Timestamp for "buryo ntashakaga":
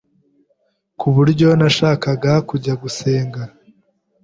1.15-2.33